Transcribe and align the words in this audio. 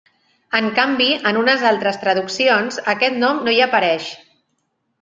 En 0.59 0.69
canvi, 0.79 1.09
en 1.31 1.39
unes 1.41 1.65
altres 1.73 2.01
traduccions 2.05 2.81
aquest 2.97 3.21
nom 3.27 3.45
no 3.45 3.57
hi 3.57 3.63
apareix. 3.69 4.13